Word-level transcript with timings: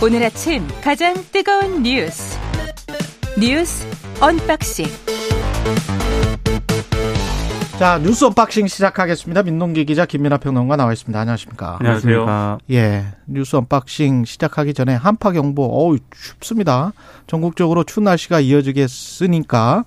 오늘 0.00 0.22
아침 0.22 0.62
가장 0.80 1.12
뜨거운 1.32 1.82
뉴스 1.82 2.38
뉴스 3.36 3.84
unboxing 4.20 4.86
자 7.80 7.98
뉴스 7.98 8.24
unboxing 8.24 8.68
시작하겠습니다. 8.68 9.42
민동기 9.42 9.84
기자 9.86 10.06
김민아 10.06 10.38
평론가 10.38 10.76
나와 10.76 10.92
있습니다. 10.92 11.18
안녕하십니까? 11.18 11.78
안녕하세요. 11.80 12.58
예, 12.70 13.06
뉴스 13.26 13.56
unboxing 13.56 14.24
시작하기 14.24 14.72
전에 14.74 14.94
한파 14.94 15.32
경보 15.32 15.64
어우 15.64 15.98
춥습니다. 16.40 16.92
전국적으로 17.26 17.82
추운 17.82 18.04
날씨가 18.04 18.38
이어지겠으니까 18.38 19.84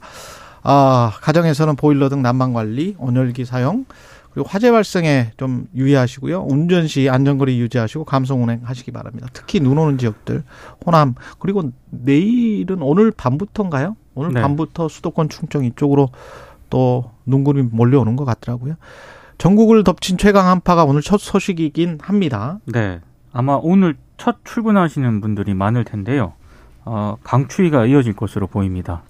아 0.63 1.13
가정에서는 1.21 1.77
보일러 1.77 2.09
등 2.09 2.21
난방 2.21 2.51
관리, 2.51 2.95
온열기 2.97 3.45
사용 3.45 3.85
그리고 4.33 4.47
화재 4.47 4.71
발생에 4.71 5.31
좀 5.37 5.67
유의하시고요. 5.75 6.45
운전 6.49 6.87
시 6.87 7.09
안전거리 7.09 7.59
유지하시고 7.59 8.05
감속 8.05 8.43
운행하시기 8.43 8.91
바랍니다. 8.91 9.27
특히 9.33 9.59
눈 9.59 9.77
오는 9.77 9.97
지역들, 9.97 10.43
호남 10.85 11.15
그리고 11.39 11.71
내일은 11.89 12.81
오늘 12.81 13.11
밤부터인가요? 13.11 13.95
오늘 14.15 14.33
네. 14.33 14.41
밤부터 14.41 14.87
수도권 14.87 15.29
충청 15.29 15.65
이쪽으로 15.65 16.09
또 16.69 17.11
눈구름이 17.25 17.69
몰려오는 17.71 18.15
것 18.15 18.25
같더라고요. 18.25 18.75
전국을 19.37 19.83
덮친 19.83 20.17
최강 20.17 20.47
한파가 20.47 20.85
오늘 20.85 21.01
첫 21.01 21.19
소식이긴 21.19 21.99
합니다. 22.01 22.59
네. 22.65 23.01
아마 23.33 23.59
오늘 23.61 23.95
첫 24.17 24.37
출근하시는 24.43 25.19
분들이 25.19 25.53
많을 25.53 25.83
텐데요. 25.83 26.33
어, 26.85 27.17
강추위가 27.23 27.85
이어질 27.85 28.13
것으로 28.13 28.47
보입니다. 28.47 29.03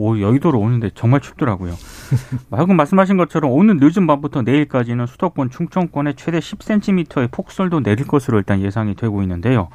오, 0.00 0.20
여의도로 0.20 0.60
오는데 0.60 0.90
정말 0.94 1.20
춥더라고요. 1.20 1.72
방금 2.52 2.76
말씀하신 2.76 3.16
것처럼 3.16 3.50
오늘 3.50 3.78
늦은 3.80 4.06
밤부터 4.06 4.42
내일까지는 4.42 5.06
수도권 5.06 5.50
충청권에 5.50 6.12
최대 6.12 6.38
10cm의 6.38 7.28
폭설도 7.32 7.80
내릴 7.80 8.06
것으로 8.06 8.38
일단 8.38 8.60
예상이 8.60 8.94
되고 8.94 9.20
있는데요. 9.22 9.70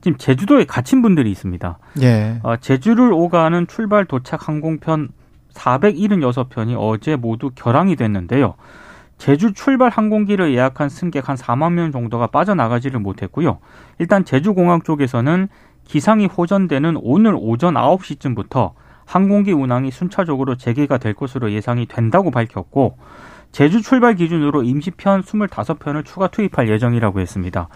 지금 0.00 0.16
제주도에 0.16 0.64
갇힌 0.64 1.02
분들이 1.02 1.30
있습니다. 1.30 1.78
예. 2.00 2.40
어, 2.42 2.56
제주를 2.56 3.12
오가는 3.12 3.66
출발 3.66 4.06
도착 4.06 4.48
항공편 4.48 5.10
476편이 5.52 6.74
어제 6.78 7.16
모두 7.16 7.50
결항이 7.54 7.96
됐는데요. 7.96 8.54
제주 9.18 9.52
출발 9.52 9.90
항공기를 9.90 10.54
예약한 10.54 10.88
승객 10.88 11.28
한 11.28 11.36
4만 11.36 11.72
명 11.72 11.92
정도가 11.92 12.28
빠져나가지를 12.28 12.98
못했고요. 13.00 13.58
일단 13.98 14.24
제주공항 14.24 14.80
쪽에서는 14.80 15.48
기상이 15.84 16.24
호전되는 16.24 16.98
오늘 17.02 17.36
오전 17.38 17.74
9시쯤부터 17.74 18.72
항공기 19.06 19.52
운항이 19.52 19.90
순차적으로 19.90 20.56
재개가 20.56 20.98
될 20.98 21.14
것으로 21.14 21.52
예상이 21.52 21.86
된다고 21.86 22.30
밝혔고 22.30 22.98
제주 23.52 23.80
출발 23.80 24.16
기준으로 24.16 24.64
임시편 24.64 25.22
25편을 25.22 26.04
추가 26.04 26.28
투입할 26.28 26.68
예정이라고 26.68 27.20
했습니다. 27.20 27.68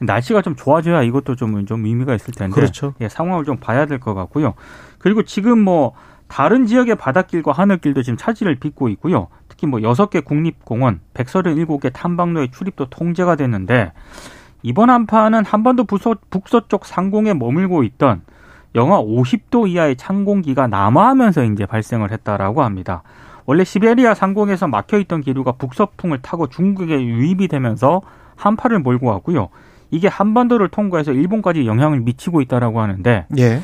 날씨가 0.00 0.42
좀 0.42 0.56
좋아져야 0.56 1.02
이것도 1.02 1.36
좀, 1.36 1.64
좀 1.66 1.84
의미가 1.86 2.14
있을 2.14 2.34
텐데 2.34 2.54
그렇죠. 2.54 2.94
예, 3.00 3.08
상황을 3.08 3.44
좀 3.44 3.58
봐야 3.58 3.86
될 3.86 4.00
것 4.00 4.14
같고요. 4.14 4.54
그리고 4.98 5.22
지금 5.22 5.60
뭐 5.60 5.92
다른 6.26 6.66
지역의 6.66 6.96
바닷길과 6.96 7.52
하늘길도 7.52 8.02
지금 8.02 8.16
차질을 8.16 8.56
빚고 8.56 8.88
있고요. 8.90 9.28
특히 9.48 9.66
뭐 9.66 9.80
6개 9.80 10.24
국립공원, 10.24 11.00
137개 11.14 11.92
탐방로의 11.92 12.50
출입도 12.50 12.86
통제가 12.90 13.36
됐는데 13.36 13.92
이번 14.62 14.90
한파는 14.90 15.44
한반도 15.44 15.84
북서, 15.84 16.16
북서쪽 16.30 16.84
상공에 16.84 17.34
머물고 17.34 17.84
있던 17.84 18.22
영하 18.74 19.00
50도 19.00 19.68
이하의 19.68 19.96
찬 19.96 20.24
공기가 20.24 20.66
남하하면서 20.66 21.44
이제 21.44 21.66
발생을 21.66 22.10
했다라고 22.12 22.62
합니다. 22.62 23.02
원래 23.46 23.64
시베리아 23.64 24.14
상공에서 24.14 24.68
막혀있던 24.68 25.22
기류가 25.22 25.52
북서풍을 25.52 26.20
타고 26.20 26.48
중국에 26.48 27.02
유입이 27.02 27.48
되면서 27.48 28.02
한파를 28.36 28.80
몰고 28.80 29.06
왔고요. 29.06 29.48
이게 29.90 30.06
한반도를 30.06 30.68
통과해서 30.68 31.12
일본까지 31.12 31.66
영향을 31.66 32.00
미치고 32.00 32.42
있다라고 32.42 32.80
하는데 32.80 33.26
예. 33.38 33.62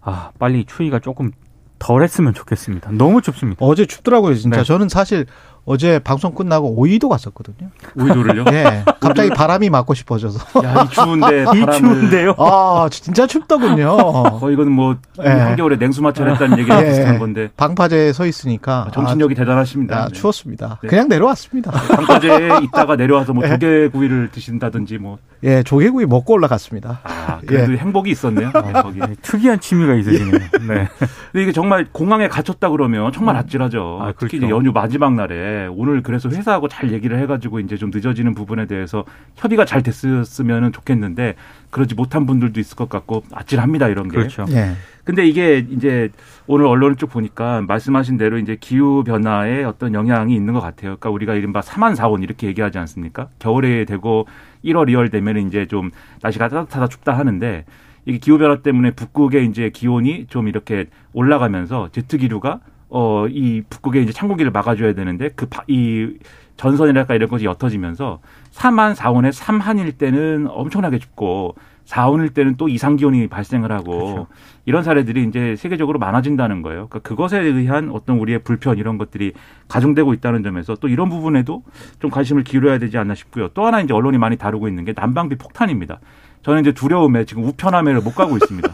아 0.00 0.30
빨리 0.38 0.64
추위가 0.64 0.98
조금 0.98 1.30
덜했으면 1.78 2.34
좋겠습니다. 2.34 2.90
너무 2.92 3.22
춥습니다. 3.22 3.64
어제 3.64 3.86
춥더라고요, 3.86 4.34
진짜. 4.34 4.58
네. 4.58 4.64
저는 4.64 4.88
사실 4.88 5.26
어제 5.70 6.00
방송 6.00 6.34
끝나고 6.34 6.74
오이도 6.80 7.08
갔었거든요. 7.08 7.70
우이도를요? 7.94 8.44
예. 8.50 8.82
갑자기 8.98 9.30
바람이 9.30 9.70
맞고 9.70 9.94
싶어져서. 9.94 10.64
야, 10.64 10.82
이 10.82 10.88
추운데 10.92 11.42
이 11.54 11.60
바람을 11.60 11.72
추운데요. 11.72 12.34
아, 12.38 12.88
진짜 12.90 13.24
춥더군요. 13.28 13.96
거의 14.40 14.54
이건 14.54 14.72
뭐 14.72 14.96
예. 15.24 15.28
한겨울에 15.28 15.76
냉수 15.76 16.02
마찰 16.02 16.28
했다는 16.28 16.58
얘기랑 16.58 16.82
예. 16.82 16.86
비슷한 16.88 17.20
건데 17.20 17.50
방파제에 17.56 18.12
서 18.12 18.26
있으니까. 18.26 18.86
아, 18.88 18.90
정신력이 18.90 19.36
대단하십니다. 19.36 19.96
아, 19.96 20.02
아, 20.02 20.08
네. 20.08 20.12
추웠습니다. 20.12 20.80
네. 20.82 20.88
그냥 20.88 21.06
내려왔습니다. 21.08 21.70
방파제에 21.70 22.48
있다가 22.64 22.96
내려와서 22.96 23.32
뭐 23.32 23.44
예. 23.44 23.50
조개구이를 23.50 24.30
드신다든지 24.32 24.98
뭐 24.98 25.18
예, 25.44 25.62
조개구이 25.62 26.06
먹고 26.06 26.34
올라갔습니다. 26.34 26.98
아, 27.04 27.38
그래도 27.46 27.74
예. 27.74 27.76
행복이 27.76 28.10
있었네요. 28.10 28.50
네, 28.52 28.72
거기. 28.72 28.98
네, 28.98 29.14
특이한 29.22 29.60
취미가 29.60 29.94
있으시네요. 29.94 30.32
네. 30.32 30.88
근데 31.32 31.42
이게 31.42 31.52
정말 31.52 31.86
공항에 31.92 32.26
갇혔다 32.28 32.70
그러면 32.70 33.12
정말 33.12 33.36
아찔하죠. 33.36 34.00
아, 34.02 34.12
특히 34.18 34.38
그렇죠. 34.38 34.56
연휴 34.56 34.72
마지막 34.72 35.14
날에 35.14 35.59
오늘 35.66 36.02
그래서 36.02 36.28
회사하고 36.28 36.68
잘 36.68 36.92
얘기를 36.92 37.18
해가지고 37.18 37.60
이제 37.60 37.76
좀 37.76 37.90
늦어지는 37.92 38.34
부분에 38.34 38.66
대해서 38.66 39.04
협의가 39.36 39.64
잘 39.64 39.82
됐으면 39.82 40.72
좋겠는데 40.72 41.34
그러지 41.70 41.94
못한 41.94 42.26
분들도 42.26 42.60
있을 42.60 42.76
것 42.76 42.88
같고 42.88 43.24
아찔합니다 43.32 43.88
이런 43.88 44.08
게. 44.08 44.16
그렇죠. 44.16 44.44
예. 44.50 44.72
근데 45.04 45.26
이게 45.26 45.66
이제 45.70 46.10
오늘 46.46 46.66
언론을 46.66 46.96
쭉 46.96 47.08
보니까 47.08 47.62
말씀하신 47.62 48.16
대로 48.16 48.38
이제 48.38 48.56
기후 48.60 49.02
변화에 49.02 49.64
어떤 49.64 49.94
영향이 49.94 50.34
있는 50.34 50.54
것 50.54 50.60
같아요. 50.60 50.96
그러니까 50.96 51.10
우리가 51.10 51.34
이른바 51.34 51.60
3만 51.60 51.96
4온 51.96 52.22
이렇게 52.22 52.46
얘기하지 52.46 52.78
않습니까? 52.78 53.28
겨울에 53.38 53.84
되고 53.86 54.26
1월, 54.64 54.88
2월 54.88 55.10
되면 55.10 55.38
이제 55.48 55.66
좀 55.66 55.90
날씨가 56.22 56.48
따뜻하다 56.48 56.88
춥다 56.88 57.16
하는데 57.16 57.64
이게 58.04 58.18
기후 58.18 58.38
변화 58.38 58.62
때문에 58.62 58.92
북극의 58.92 59.46
이제 59.46 59.70
기온이 59.70 60.26
좀 60.28 60.48
이렇게 60.48 60.86
올라가면서 61.12 61.88
제트 61.92 62.18
기류가 62.18 62.60
어 62.90 63.26
이 63.28 63.62
북극의 63.68 64.02
이제 64.02 64.12
찬 64.12 64.28
공기를 64.28 64.50
막아줘야 64.50 64.94
되는데 64.94 65.28
그 65.30 65.46
이 65.68 66.18
전선이랄까 66.56 67.14
이런 67.14 67.28
것이 67.30 67.46
옅어지면서 67.46 68.20
3한 68.52 68.94
4온에 68.94 69.32
3한일 69.32 69.96
때는 69.96 70.46
엄청나게 70.50 70.98
춥고 70.98 71.54
4온일 71.86 72.34
때는 72.34 72.56
또 72.56 72.68
이상 72.68 72.96
기온이 72.96 73.26
발생을 73.28 73.72
하고 73.72 73.92
그렇죠. 73.92 74.26
이런 74.66 74.82
사례들이 74.82 75.24
이제 75.24 75.56
세계적으로 75.56 75.98
많아진다는 75.98 76.60
거예요. 76.62 76.86
그러니까 76.88 76.98
그것에 77.00 77.40
의한 77.40 77.90
어떤 77.90 78.18
우리의 78.18 78.40
불편 78.40 78.76
이런 78.78 78.98
것들이 78.98 79.32
가중되고 79.68 80.12
있다는 80.12 80.42
점에서 80.42 80.74
또 80.76 80.88
이런 80.88 81.08
부분에도 81.08 81.64
좀 81.98 82.10
관심을 82.10 82.44
기울여야 82.44 82.78
되지 82.78 82.98
않나 82.98 83.14
싶고요. 83.14 83.48
또 83.54 83.64
하나 83.66 83.80
이제 83.80 83.94
언론이 83.94 84.18
많이 84.18 84.36
다루고 84.36 84.68
있는 84.68 84.84
게 84.84 84.92
난방비 84.92 85.36
폭탄입니다. 85.36 85.98
저는 86.42 86.60
이제 86.62 86.72
두려움에 86.72 87.24
지금 87.24 87.44
우편함에를 87.44 88.00
못 88.00 88.14
가고 88.14 88.36
있습니다. 88.36 88.68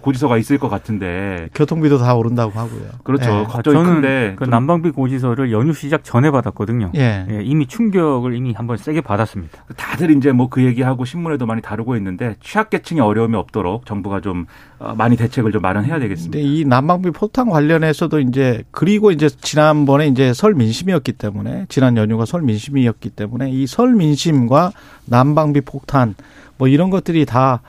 고지서가 0.00 0.38
있을 0.38 0.56
것 0.56 0.70
같은데 0.70 1.50
교통비도 1.54 1.98
다 1.98 2.14
오른다고 2.14 2.58
하고요. 2.58 2.80
그렇죠. 3.04 3.24
예. 3.30 3.44
걱정이 3.44 3.74
저는 3.76 3.84
큰데 3.94 4.32
그좀 4.38 4.50
난방비 4.50 4.90
고지서를 4.92 5.52
연휴 5.52 5.74
시작 5.74 6.02
전에 6.02 6.30
받았거든요. 6.30 6.92
예. 6.96 7.26
예, 7.28 7.42
이미 7.44 7.66
충격을 7.66 8.34
이미 8.34 8.54
한번 8.54 8.78
세게 8.78 9.02
받았습니다. 9.02 9.64
다들 9.76 10.10
이제 10.16 10.32
뭐 10.32 10.48
그 10.48 10.64
얘기하고 10.64 11.04
신문에도 11.04 11.44
많이 11.44 11.60
다루고 11.60 11.94
있는데 11.96 12.36
취약계층의 12.40 13.02
어려움이 13.02 13.36
없도록 13.36 13.84
정부가 13.84 14.20
좀 14.22 14.46
어, 14.78 14.94
많이 14.96 15.16
대책을 15.18 15.52
좀 15.52 15.60
마련해야 15.60 15.98
되겠습니다. 15.98 16.38
근데 16.38 16.46
이 16.46 16.64
난방비 16.64 17.10
폭탄 17.10 17.50
관련해서도 17.50 18.20
이제 18.20 18.64
그리고 18.70 19.10
이제 19.10 19.28
지난번에 19.28 20.08
이제 20.08 20.32
설 20.32 20.54
민심이었기 20.54 21.12
때문에 21.12 21.66
지난 21.68 21.98
연휴가 21.98 22.24
설 22.24 22.40
민심이었기 22.42 23.10
때문에 23.10 23.50
이 23.50 23.66
설 23.66 23.92
민심과 23.94 24.72
난방비 25.06 25.60
폭탄 25.62 26.14
뭐 26.58 26.68
이런 26.68 26.90
것들이 26.90 27.26
다 27.26 27.60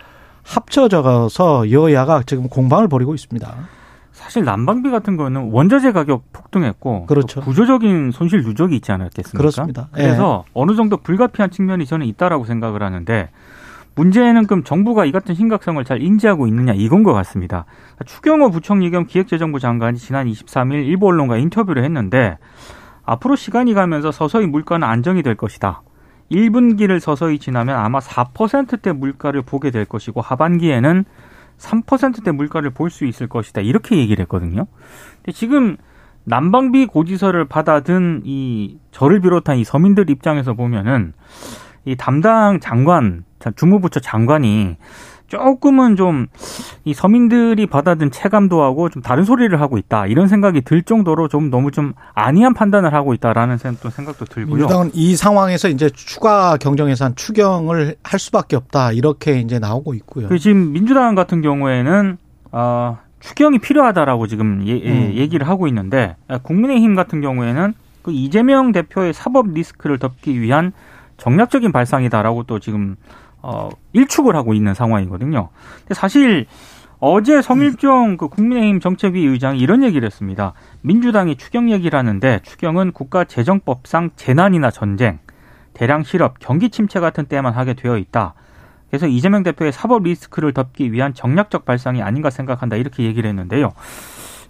합쳐져서 0.44 1.72
여야가 1.72 2.24
지금 2.26 2.50
공방을 2.50 2.88
벌이고 2.88 3.14
있습니다. 3.14 3.56
사실 4.12 4.44
난방비 4.44 4.92
같은 4.92 5.18
거는 5.18 5.50
원자재 5.52 5.92
가격 5.92 6.32
폭등했고 6.32 7.08
그렇죠. 7.08 7.40
또 7.40 7.46
구조적인 7.46 8.12
손실 8.12 8.44
누적이 8.44 8.76
있지 8.76 8.92
않았겠습니까? 8.92 9.38
그렇습니다. 9.38 9.88
예. 9.98 10.04
그래서 10.04 10.46
어느 10.54 10.76
정도 10.76 10.98
불가피한 10.98 11.50
측면이 11.50 11.86
저는 11.86 12.06
있다라고 12.06 12.46
생각을 12.46 12.84
하는데 12.84 13.30
문제는 13.96 14.48
그럼 14.48 14.64
정부가 14.64 15.06
이 15.06 15.12
같은 15.12 15.36
심각성을 15.36 15.84
잘 15.84 16.02
인지하고 16.02 16.48
있느냐 16.48 16.74
이건 16.74 17.04
것 17.04 17.14
같습니다. 17.14 17.66
추경호 18.06 18.52
부총리 18.52 18.90
겸 18.92 19.06
기획재정부 19.06 19.60
장관이 19.60 19.98
지난 19.98 20.28
23일 20.28 20.86
일부 20.86 21.08
언론과 21.08 21.38
인터뷰를 21.38 21.84
했는데 21.84 22.38
앞으로 23.06 23.36
시간이 23.36 23.74
가면서 23.74 24.12
서서히 24.12 24.48
물가는 24.48 24.88
안정이 24.88 25.24
될 25.24 25.36
것이다. 25.36 25.82
1분기를 26.34 27.00
서서히 27.00 27.40
지나면 27.40 27.76
아마 27.78 28.00
4%대 28.00 28.92
물가를 28.92 29.44
보게 29.44 29.72
될 29.72 29.86
것이고 29.86 30.22
하반기에는 30.22 31.06
3%대 31.58 32.32
물가를 32.32 32.72
볼 32.72 32.90
수 32.90 33.06
있을 33.06 33.28
것이다. 33.28 33.62
이렇게 33.62 33.98
얘기를 33.98 34.22
했거든요. 34.24 34.66
근데 35.18 35.32
지금 35.32 35.78
난방비 36.26 36.88
고지서를 36.88 37.48
받아든 37.48 38.22
이 38.26 38.78
저를 38.92 39.20
비롯한 39.20 39.58
이 39.58 39.64
서민들 39.64 40.10
입장에서 40.10 40.54
보면은 40.54 41.14
이 41.86 41.96
담당 41.96 42.60
장관, 42.60 43.24
주무부처 43.56 44.00
장관이 44.00 44.78
조금은 45.28 45.96
좀 45.96 46.28
이 46.86 46.94
서민들이 46.94 47.66
받아든 47.66 48.12
체감도 48.12 48.62
하고 48.62 48.90
좀 48.90 49.02
다른 49.02 49.24
소리를 49.24 49.60
하고 49.62 49.78
있다 49.78 50.06
이런 50.08 50.28
생각이 50.28 50.62
들 50.62 50.84
정도로 50.84 51.30
좀 51.30 51.50
너무 51.50 51.72
좀 51.72 51.94
안이한 52.14 52.54
판단을 52.54 52.94
하고 52.94 53.14
있다라는 53.14 53.58
생각도 53.58 54.26
들고요. 54.26 54.56
민주당은 54.56 54.92
이 54.94 55.16
상황에서 55.16 55.70
이제 55.70 55.90
추가 55.90 56.58
경정 56.58 56.90
예산 56.90 57.16
추경을 57.16 57.96
할 58.04 58.20
수밖에 58.20 58.58
없다 58.58 58.92
이렇게 58.92 59.40
이제 59.40 59.60
나오고 59.60 59.94
있고요. 59.94 60.28
그 60.28 60.40
지금 60.40 60.74
민주당 60.74 61.16
같은 61.16 61.42
경우에는 61.42 62.18
어, 62.52 62.98
추경이 63.22 63.60
필요하다라고 63.60 64.28
지금 64.28 64.64
예, 64.68 64.74
예, 64.74 64.92
음. 64.92 65.14
얘기를 65.14 65.48
하고 65.48 65.68
있는데 65.68 66.18
국민의힘 66.42 66.96
같은 66.96 67.22
경우에는 67.22 67.74
그 68.02 68.12
이재명 68.12 68.74
대표의 68.74 69.14
사법 69.14 69.54
리스크를 69.54 70.00
덮기 70.00 70.42
위한 70.42 70.74
정략적인 71.16 71.72
발상이다라고 71.72 72.44
또 72.44 72.60
지금 72.60 72.98
어 73.44 73.70
일축을 73.92 74.36
하고 74.36 74.54
있는 74.54 74.74
상황이거든요. 74.74 75.50
근데 75.80 75.94
사실 75.94 76.48
어제 77.00 77.42
성일종 77.42 78.16
그 78.16 78.30
국민의힘 78.30 78.80
정책위 78.80 79.26
의장이 79.26 79.60
이런 79.60 79.84
얘기를 79.84 80.06
했습니다. 80.06 80.54
민주당이 80.82 81.36
추경 81.36 81.70
얘기를 81.70 82.00
하는데 82.00 82.40
추경은 82.44 82.94
국가재정법상 82.94 84.12
재난이나 84.16 84.72
전쟁, 84.72 85.20
대량 85.74 86.04
실업, 86.04 86.40
경기 86.40 86.70
침체 86.70 87.02
같은 87.02 87.26
때만 87.26 87.54
하게 87.54 87.74
되어 87.74 87.98
있다. 87.98 88.36
그래서 88.90 89.08
이재명 89.08 89.44
대표의 89.44 89.74
사법 89.74 90.04
리스크를 90.04 90.54
덮기 90.54 90.94
위한 90.94 91.14
정략적 91.14 91.66
발상이 91.66 92.02
아닌가 92.02 92.30
생각한다. 92.30 92.78
이렇게 92.78 93.04
얘기를 93.04 93.28
했는데요. 93.28 93.72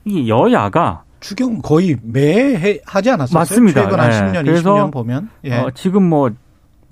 이 0.06 0.30
여야가 0.30 1.04
추경 1.22 1.60
거의 1.62 1.98
매해 2.04 2.81
하지 2.86 3.10
않았어요? 3.10 3.40
맞습니다. 3.40 3.81
최근 3.81 4.00
한 4.00 4.10
네. 4.10 4.19
10년, 4.19 4.45
그래서 4.45 4.75
20년 4.75 4.92
보면. 4.92 5.30
예. 5.45 5.56
어, 5.56 5.72
지금 5.74 6.04
뭐 6.04 6.30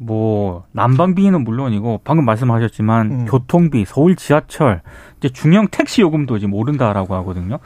뭐 0.04 0.64
난방비는 0.72 1.44
물론이고 1.44 2.02
방금 2.04 2.26
말씀하셨지만 2.26 3.12
음. 3.12 3.26
교통비, 3.26 3.86
서울 3.86 4.16
지하철, 4.16 4.82
이제 5.18 5.30
중형 5.30 5.68
택시 5.70 6.02
요금도 6.02 6.40
지금 6.40 6.56
오른다라고 6.56 7.14
하거든요. 7.16 7.60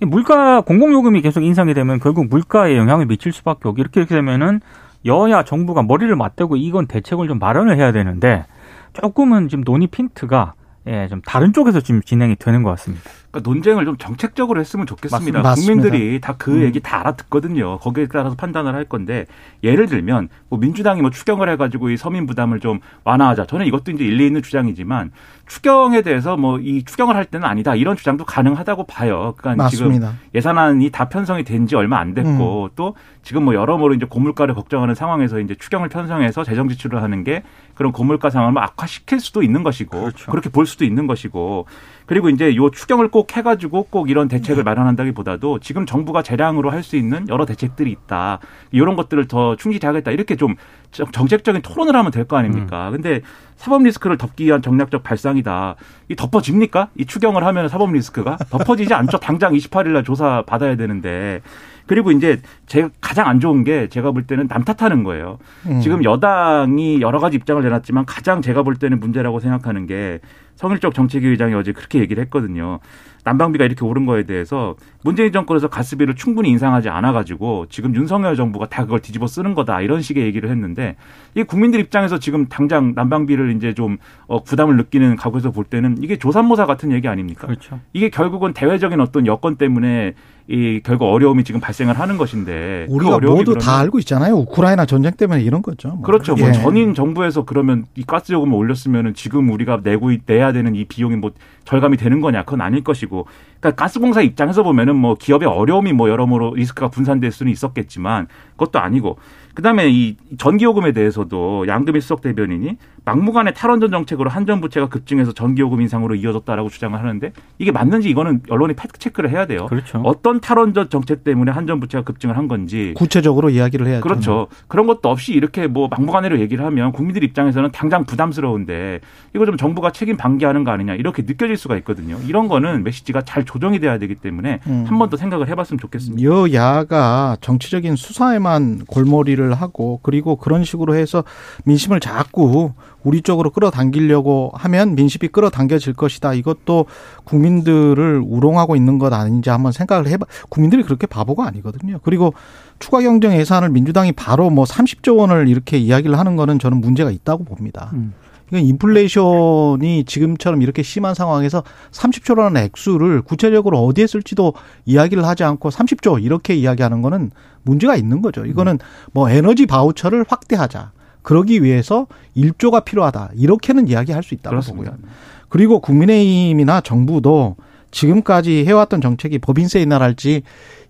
물가 0.00 0.62
공공 0.62 0.92
요금이 0.94 1.20
계속 1.20 1.42
인상이 1.42 1.74
되면 1.74 2.00
결국 2.00 2.28
물가에 2.28 2.76
영향을 2.76 3.04
미칠 3.06 3.32
수밖에 3.32 3.68
없고 3.68 3.80
이렇게 3.80 4.06
되면은 4.06 4.60
여야 5.04 5.44
정부가 5.44 5.82
머리를 5.82 6.14
맞대고 6.16 6.56
이건 6.56 6.86
대책을 6.86 7.28
좀 7.28 7.38
마련을 7.38 7.76
해야 7.76 7.92
되는데 7.92 8.46
조금은 8.94 9.48
지금 9.48 9.62
논의 9.62 9.86
핀트가 9.86 10.54
예, 10.88 11.08
좀 11.08 11.20
다른 11.22 11.52
쪽에서 11.52 11.80
지금 11.80 12.00
진행이 12.00 12.36
되는 12.36 12.62
것 12.62 12.70
같습니다. 12.70 13.10
그러니까 13.36 13.50
논쟁을 13.50 13.84
좀 13.84 13.96
정책적으로 13.98 14.60
했으면 14.60 14.86
좋겠습니다. 14.86 15.42
맞습니다. 15.42 15.72
국민들이 15.82 16.20
다 16.20 16.36
그 16.38 16.62
얘기 16.62 16.80
다 16.80 17.00
알아듣거든요. 17.00 17.78
거기에 17.78 18.06
따라서 18.12 18.36
판단을 18.36 18.74
할 18.74 18.84
건데 18.84 19.26
예를 19.64 19.86
들면 19.86 20.28
뭐 20.48 20.58
민주당이 20.58 21.00
뭐 21.00 21.10
추경을 21.10 21.48
해가지고 21.50 21.90
이 21.90 21.96
서민 21.96 22.26
부담을 22.26 22.60
좀 22.60 22.80
완화하자. 23.04 23.46
저는 23.46 23.66
이것도 23.66 23.92
이제 23.92 24.04
일리 24.04 24.26
있는 24.26 24.42
주장이지만 24.42 25.12
추경에 25.46 26.02
대해서 26.02 26.36
뭐 26.36 26.56
이 26.60 26.82
추경을 26.84 27.14
할 27.16 27.24
때는 27.26 27.46
아니다 27.46 27.74
이런 27.74 27.96
주장도 27.96 28.24
가능하다고 28.24 28.84
봐요. 28.86 29.34
그러니까 29.36 29.64
맞습니다. 29.64 30.08
지금 30.08 30.18
예산안이 30.34 30.90
다 30.90 31.08
편성이 31.08 31.44
된 31.44 31.66
지 31.66 31.74
얼마 31.74 31.98
안 31.98 32.14
됐고 32.14 32.64
음. 32.64 32.68
또 32.76 32.94
지금 33.22 33.44
뭐 33.44 33.54
여러모로 33.54 33.94
이제 33.94 34.06
고물가를 34.06 34.54
걱정하는 34.54 34.94
상황에서 34.94 35.40
이제 35.40 35.56
추경을 35.56 35.88
편성해서 35.88 36.44
재정 36.44 36.68
지출을 36.68 37.02
하는 37.02 37.24
게 37.24 37.42
그런 37.76 37.92
고물가 37.92 38.30
상황을 38.30 38.54
뭐 38.54 38.62
악화시킬 38.62 39.20
수도 39.20 39.42
있는 39.42 39.62
것이고 39.62 40.00
그렇죠. 40.00 40.30
그렇게 40.30 40.50
볼 40.50 40.66
수도 40.66 40.84
있는 40.84 41.06
것이고 41.06 41.66
그리고 42.06 42.28
이제 42.30 42.56
요 42.56 42.70
추경을 42.70 43.08
꼭 43.08 43.36
해가지고 43.36 43.84
꼭 43.90 44.10
이런 44.10 44.28
대책을 44.28 44.56
네. 44.56 44.62
마련한다기보다도 44.62 45.58
지금 45.60 45.86
정부가 45.86 46.22
재량으로 46.22 46.70
할 46.70 46.86
수 46.86 46.94
있는 46.96 47.28
여러 47.28 47.44
대책들이 47.46 47.90
있다. 47.90 48.38
이런 48.70 48.94
것들을 48.94 49.26
더 49.26 49.56
충실히 49.56 49.84
하겠다. 49.86 50.12
이렇게 50.12 50.36
좀 50.36 50.54
정책적인 50.92 51.62
토론을 51.62 51.96
하면 51.96 52.12
될 52.12 52.24
거 52.26 52.36
아닙니까? 52.36 52.88
음. 52.88 52.92
근데 52.92 53.22
사법 53.56 53.82
리스크를 53.82 54.16
덮기 54.16 54.44
위한 54.44 54.62
정략적 54.62 55.02
발상이다. 55.02 55.74
이 56.08 56.14
덮어집니까? 56.14 56.88
이 56.96 57.06
추경을 57.06 57.44
하면 57.44 57.68
사법 57.68 57.92
리스크가 57.92 58.36
덮어지지 58.50 58.94
않죠. 58.94 59.18
당장 59.18 59.52
28일 59.52 59.88
날 59.88 60.04
조사 60.04 60.42
받아야 60.46 60.76
되는데. 60.76 61.40
그리고 61.86 62.10
이제 62.10 62.40
제가 62.66 62.90
가장 63.00 63.28
안 63.28 63.40
좋은 63.40 63.64
게 63.64 63.88
제가 63.88 64.10
볼 64.10 64.26
때는 64.26 64.48
남 64.48 64.64
탓하는 64.64 65.04
거예요. 65.04 65.38
음. 65.66 65.80
지금 65.80 66.04
여당이 66.04 67.00
여러 67.00 67.18
가지 67.18 67.36
입장을 67.36 67.62
내놨지만 67.62 68.04
가장 68.06 68.42
제가 68.42 68.62
볼 68.62 68.76
때는 68.76 69.00
문제라고 69.00 69.40
생각하는 69.40 69.86
게 69.86 70.20
성일적 70.56 70.94
정책위 70.94 71.28
의장이 71.28 71.54
어제 71.54 71.72
그렇게 71.72 72.00
얘기를 72.00 72.22
했거든요. 72.24 72.80
난방비가 73.24 73.64
이렇게 73.64 73.84
오른 73.84 74.06
거에 74.06 74.22
대해서 74.22 74.76
문재인 75.02 75.32
정권에서 75.32 75.68
가스비를 75.68 76.14
충분히 76.14 76.48
인상하지 76.50 76.88
않아가지고 76.88 77.66
지금 77.68 77.94
윤석열 77.94 78.36
정부가 78.36 78.68
다 78.68 78.84
그걸 78.84 79.00
뒤집어 79.00 79.26
쓰는 79.26 79.54
거다 79.54 79.80
이런 79.80 80.00
식의 80.00 80.24
얘기를 80.24 80.48
했는데 80.48 80.94
이 81.34 81.42
국민들 81.42 81.80
입장에서 81.80 82.18
지금 82.18 82.46
당장 82.46 82.92
난방비를 82.94 83.54
이제 83.56 83.74
좀 83.74 83.98
어, 84.28 84.44
부담을 84.44 84.76
느끼는 84.76 85.16
가구에서 85.16 85.50
볼 85.50 85.64
때는 85.64 85.96
이게 86.02 86.16
조산모사 86.16 86.66
같은 86.66 86.92
얘기 86.92 87.08
아닙니까? 87.08 87.48
그렇죠. 87.48 87.80
이게 87.92 88.10
결국은 88.10 88.52
대외적인 88.52 89.00
어떤 89.00 89.26
여건 89.26 89.56
때문에 89.56 90.14
이 90.48 90.80
결국 90.84 91.06
어려움이 91.06 91.42
지금 91.42 91.60
발생을 91.60 91.98
하는 91.98 92.18
것인데 92.18 92.86
그 92.88 92.94
우리가 92.94 93.18
그 93.18 93.26
모두 93.26 93.58
다 93.58 93.78
알고 93.78 93.98
있잖아요. 94.00 94.34
우크라이나 94.34 94.86
전쟁 94.86 95.12
때문에 95.12 95.42
이런 95.42 95.60
거죠. 95.60 95.88
뭐. 95.88 96.02
그렇죠. 96.02 96.36
뭐 96.36 96.48
예. 96.48 96.52
전임 96.52 96.94
정부에서 96.94 97.44
그러면 97.44 97.86
이 97.96 98.04
가스 98.04 98.32
요금을 98.32 98.56
올렸으면은 98.56 99.14
지금 99.14 99.50
우리가 99.50 99.80
내고 99.82 100.12
내야 100.24 100.52
되는 100.52 100.76
이 100.76 100.84
비용이 100.84 101.16
뭐 101.16 101.32
절감이 101.64 101.96
되는 101.96 102.20
거냐? 102.20 102.44
그건 102.44 102.60
아닐 102.60 102.84
것이고. 102.84 103.26
그러니까 103.58 103.82
가스공사 103.82 104.20
입장에서 104.20 104.62
보면은 104.62 104.94
뭐 104.94 105.16
기업의 105.16 105.48
어려움이 105.48 105.92
뭐 105.92 106.08
여러모로 106.08 106.54
리스크가 106.54 106.88
분산될 106.88 107.32
수는 107.32 107.50
있었겠지만 107.50 108.28
그것도 108.52 108.78
아니고 108.78 109.18
그다음에 109.56 109.88
이 109.88 110.16
전기요금에 110.36 110.92
대해서도 110.92 111.66
양금희 111.66 112.02
수석 112.02 112.20
대변인이 112.20 112.76
막무가내 113.06 113.54
탈원전 113.54 113.90
정책으로 113.90 114.28
한전 114.28 114.60
부채가 114.60 114.88
급증해서 114.88 115.32
전기요금 115.32 115.80
인상으로 115.80 116.14
이어졌다라고 116.16 116.68
주장을 116.68 116.98
하는데 116.98 117.32
이게 117.58 117.72
맞는지 117.72 118.10
이거는 118.10 118.42
언론이 118.50 118.74
fact 118.74 118.98
check를 118.98 119.30
해야 119.30 119.46
돼요. 119.46 119.66
그렇죠. 119.66 120.02
어떤 120.04 120.40
탈원전 120.40 120.90
정책 120.90 121.24
때문에 121.24 121.52
한전 121.52 121.80
부채가 121.80 122.04
급증을 122.04 122.36
한 122.36 122.48
건지 122.48 122.92
구체적으로 122.96 123.48
이야기를 123.48 123.86
해야죠. 123.86 124.02
그렇죠. 124.02 124.48
그런 124.68 124.86
것도 124.86 125.08
없이 125.08 125.32
이렇게 125.32 125.68
뭐 125.68 125.88
막무가내로 125.88 126.38
얘기를 126.40 126.64
하면 126.66 126.92
국민들 126.92 127.24
입장에서는 127.24 127.70
당장 127.72 128.04
부담스러운데 128.04 129.00
이거 129.34 129.46
좀 129.46 129.56
정부가 129.56 129.92
책임 129.92 130.16
방기하는 130.16 130.64
거 130.64 130.72
아니냐 130.72 130.96
이렇게 130.96 131.22
느껴질 131.22 131.56
수가 131.56 131.76
있거든요. 131.78 132.18
이런 132.26 132.48
거는 132.48 132.84
메시지가 132.84 133.22
잘 133.22 133.44
조정이 133.44 133.78
돼야 133.78 133.98
되기 133.98 134.16
때문에 134.16 134.60
음. 134.66 134.84
한번 134.86 135.08
더 135.08 135.16
생각을 135.16 135.48
해봤으면 135.48 135.78
좋겠습니다. 135.78 136.22
여야가 136.28 137.36
정치적인 137.40 137.96
수사에만 137.96 138.84
골머리를 138.86 139.45
하고 139.54 140.00
그리고 140.02 140.36
그런 140.36 140.64
식으로 140.64 140.94
해서 140.94 141.24
민심을 141.64 142.00
자꾸 142.00 142.72
우리 143.02 143.22
쪽으로 143.22 143.50
끌어당기려고 143.50 144.50
하면 144.54 144.94
민심이 144.94 145.28
끌어당겨질 145.28 145.92
것이다. 145.94 146.34
이것도 146.34 146.86
국민들을 147.24 148.22
우롱하고 148.26 148.76
있는 148.76 148.98
것 148.98 149.12
아닌지 149.12 149.50
한번 149.50 149.72
생각을 149.72 150.08
해봐. 150.08 150.26
국민들이 150.48 150.82
그렇게 150.82 151.06
바보가 151.06 151.46
아니거든요. 151.46 152.00
그리고 152.02 152.34
추가 152.78 153.00
경정 153.00 153.32
예산을 153.32 153.70
민주당이 153.70 154.12
바로 154.12 154.50
뭐 154.50 154.64
30조 154.64 155.18
원을 155.18 155.48
이렇게 155.48 155.78
이야기를 155.78 156.18
하는 156.18 156.36
거는 156.36 156.58
저는 156.58 156.80
문제가 156.80 157.10
있다고 157.10 157.44
봅니다. 157.44 157.90
음. 157.94 158.12
이건 158.48 158.60
인플레이션이 158.64 160.04
지금처럼 160.04 160.62
이렇게 160.62 160.82
심한 160.82 161.14
상황에서 161.14 161.62
30조라는 161.90 162.64
액수를 162.64 163.22
구체적으로 163.22 163.84
어디에 163.84 164.06
쓸지도 164.06 164.54
이야기를 164.84 165.24
하지 165.24 165.44
않고 165.44 165.70
30조 165.70 166.22
이렇게 166.22 166.54
이야기하는 166.54 167.02
거는 167.02 167.30
문제가 167.62 167.96
있는 167.96 168.22
거죠. 168.22 168.44
이거는 168.44 168.78
뭐 169.12 169.28
에너지 169.28 169.66
바우처를 169.66 170.24
확대하자. 170.28 170.92
그러기 171.22 171.64
위해서 171.64 172.06
1조가 172.36 172.84
필요하다. 172.84 173.30
이렇게는 173.34 173.88
이야기할 173.88 174.22
수 174.22 174.34
있다고 174.34 174.50
그렇습니다. 174.50 174.92
보고요. 174.92 175.08
그리고 175.48 175.80
국민의힘이나 175.80 176.80
정부도 176.82 177.56
지금까지 177.90 178.64
해왔던 178.64 179.00
정책이 179.00 179.40
법인세 179.40 179.80
인하랄지 179.80 180.42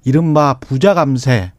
이른바 0.05 0.59
부자 0.61 0.93
감세 0.93 1.53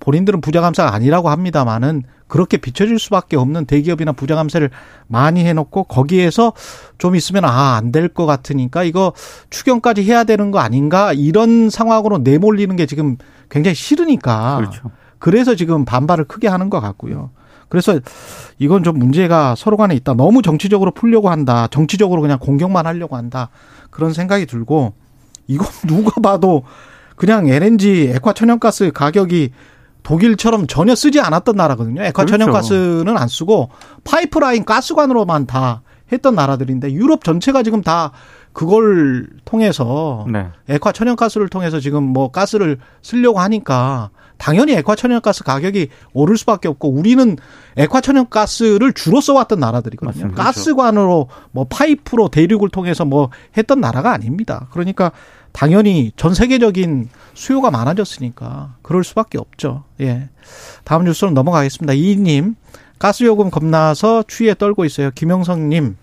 본인들은 0.00 0.40
부자 0.40 0.60
감사가 0.60 0.92
아니라고 0.94 1.30
합니다만은 1.30 2.02
그렇게 2.32 2.56
비춰질 2.56 2.98
수밖에 2.98 3.36
없는 3.36 3.66
대기업이나 3.66 4.12
부자 4.12 4.34
감세를 4.36 4.70
많이 5.06 5.44
해놓고 5.44 5.84
거기에서 5.84 6.54
좀 6.96 7.14
있으면 7.14 7.44
아 7.44 7.76
안 7.76 7.92
될 7.92 8.08
것 8.08 8.24
같으니까 8.24 8.84
이거 8.84 9.12
추경까지 9.50 10.02
해야 10.04 10.24
되는 10.24 10.50
거 10.50 10.58
아닌가 10.58 11.12
이런 11.12 11.68
상황으로 11.68 12.16
내몰리는 12.18 12.74
게 12.76 12.86
지금 12.86 13.18
굉장히 13.50 13.74
싫으니까 13.74 14.56
그렇죠. 14.56 14.90
그래서 15.18 15.54
지금 15.54 15.84
반발을 15.84 16.24
크게 16.24 16.48
하는 16.48 16.70
것 16.70 16.80
같고요. 16.80 17.32
그래서 17.68 18.00
이건 18.58 18.82
좀 18.82 18.98
문제가 18.98 19.54
서로 19.54 19.76
간에 19.76 19.94
있다. 19.94 20.14
너무 20.14 20.40
정치적으로 20.40 20.90
풀려고 20.92 21.28
한다. 21.28 21.68
정치적으로 21.70 22.22
그냥 22.22 22.38
공격만 22.38 22.86
하려고 22.86 23.14
한다. 23.14 23.50
그런 23.90 24.14
생각이 24.14 24.46
들고 24.46 24.94
이건 25.48 25.66
누가 25.86 26.18
봐도 26.22 26.62
그냥 27.14 27.46
LNG 27.46 28.14
액화 28.16 28.32
천연가스 28.32 28.90
가격이 28.92 29.50
독일처럼 30.02 30.66
전혀 30.66 30.94
쓰지 30.94 31.20
않았던 31.20 31.56
나라거든요. 31.56 32.02
액화 32.02 32.26
천연가스는 32.26 33.04
그렇죠. 33.04 33.18
안 33.18 33.28
쓰고 33.28 33.70
파이프라인 34.04 34.64
가스관으로만 34.64 35.46
다 35.46 35.82
했던 36.10 36.34
나라들인데 36.34 36.92
유럽 36.92 37.24
전체가 37.24 37.62
지금 37.62 37.82
다 37.82 38.12
그걸 38.52 39.28
통해서 39.44 40.26
네. 40.30 40.46
액화 40.68 40.92
천연가스를 40.92 41.48
통해서 41.48 41.80
지금 41.80 42.02
뭐 42.02 42.30
가스를 42.30 42.78
쓰려고 43.00 43.40
하니까 43.40 44.10
당연히 44.42 44.72
액화천연가스 44.72 45.44
가격이 45.44 45.88
오를 46.14 46.36
수밖에 46.36 46.66
없고 46.66 46.90
우리는 46.90 47.36
액화천연가스를 47.76 48.92
주로 48.92 49.20
써왔던 49.20 49.60
나라들이거든요. 49.60 50.24
맞습니다. 50.24 50.42
가스관으로 50.42 51.28
뭐 51.52 51.66
파이프로 51.70 52.28
대륙을 52.28 52.68
통해서 52.70 53.04
뭐 53.04 53.30
했던 53.56 53.80
나라가 53.80 54.12
아닙니다. 54.12 54.66
그러니까 54.72 55.12
당연히 55.52 56.12
전 56.16 56.34
세계적인 56.34 57.08
수요가 57.34 57.70
많아졌으니까 57.70 58.76
그럴 58.82 59.04
수밖에 59.04 59.38
없죠. 59.38 59.84
예. 60.00 60.28
다음 60.84 61.04
뉴스로 61.04 61.30
넘어가겠습니다. 61.30 61.92
이님 61.92 62.56
가스요금 62.98 63.50
겁나서 63.50 64.24
추위에 64.26 64.54
떨고 64.54 64.84
있어요. 64.84 65.10
김영성님 65.10 65.96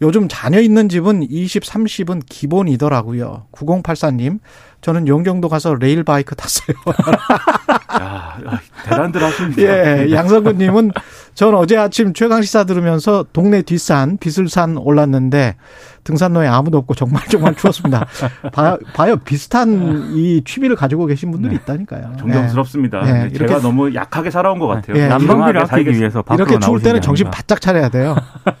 요즘 0.00 0.28
자녀 0.28 0.60
있는 0.60 0.88
집은 0.88 1.24
20, 1.28 1.64
30은 1.64 2.22
기본이더라고요. 2.28 3.46
9084님, 3.50 4.38
저는 4.80 5.08
용경도 5.08 5.48
가서 5.48 5.74
레일 5.74 6.04
바이크 6.04 6.36
탔어요. 6.36 6.76
야, 8.00 8.38
아, 8.46 8.60
대단들 8.84 9.22
하십니다. 9.22 9.62
예, 9.62 10.12
양성근님은 10.12 10.92
전 11.38 11.54
어제 11.54 11.76
아침 11.76 12.14
최강시사 12.14 12.64
들으면서 12.64 13.24
동네 13.32 13.62
뒷산, 13.62 14.16
비슬산 14.18 14.76
올랐는데 14.76 15.54
등산로에 16.02 16.48
아무도 16.48 16.78
없고 16.78 16.96
정말 16.96 17.22
정말 17.30 17.54
추웠습니다. 17.54 18.06
봐, 18.52 18.76
봐요. 18.92 19.16
비슷한 19.18 20.10
이 20.16 20.42
취미를 20.44 20.74
가지고 20.74 21.06
계신 21.06 21.30
분들이 21.30 21.54
네. 21.54 21.60
있다니까요. 21.62 22.16
존경스럽습니다. 22.18 23.02
예, 23.06 23.12
네, 23.12 23.32
제가 23.34 23.44
이렇게- 23.44 23.62
너무 23.62 23.94
약하게 23.94 24.32
살아온 24.32 24.58
것 24.58 24.66
같아요. 24.66 24.96
예, 24.96 25.06
난방비를 25.06 25.60
이렇게 25.60 25.74
아끼기 25.76 25.90
위해서 25.96 26.24
이렇게 26.32 26.58
추울 26.58 26.82
때는 26.82 26.98
게 26.98 27.04
정신. 27.04 27.30
바짝 27.30 27.60
차려야 27.60 27.88
돼요. 27.90 28.16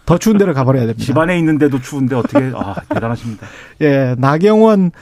더 0.06 0.16
추운 0.16 0.38
데를 0.38 0.54
가버려야 0.54 0.82
됩니다. 0.86 1.04
집안에 1.04 1.36
있는데도 1.38 1.80
추운데 1.80 2.14
어떻게 2.14 2.52
아, 2.54 2.76
대단하십니다. 2.90 3.44
예, 3.82 4.14
나경원 4.18 4.92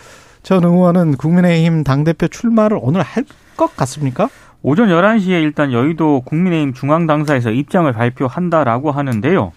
전 0.42 0.64
의원은 0.64 1.16
국민의힘 1.18 1.84
당대표 1.84 2.26
출마를 2.26 2.78
오늘 2.80 3.02
할 3.02 3.26
것 3.56 3.74
같습니까? 3.74 4.28
오전 4.68 4.88
11시에 4.88 5.44
일단 5.44 5.72
여의도 5.72 6.22
국민의힘 6.22 6.72
중앙당사에서 6.72 7.52
입장을 7.52 7.92
발표한다라고 7.92 8.90
하는데요. 8.90 9.52